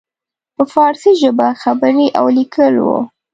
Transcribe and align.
په 0.55 0.63
فارسي 0.73 1.11
ژبه 1.21 1.47
خبرې 1.61 2.07
او 2.19 2.25
لیکل 2.37 2.73
وو. 2.85 2.97